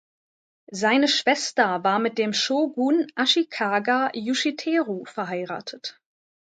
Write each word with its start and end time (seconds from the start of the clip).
Seine 0.71 1.07
Schwester 1.07 1.83
war 1.83 1.99
mit 1.99 2.17
dem 2.17 2.33
Shogun 2.33 3.05
Ashikaga 3.13 4.09
Yoshiteru 4.15 5.05
verheiratet. 5.05 6.01